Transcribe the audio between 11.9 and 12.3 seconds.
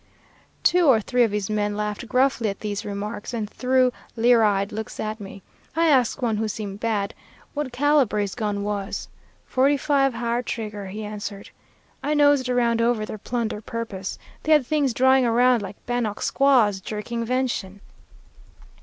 I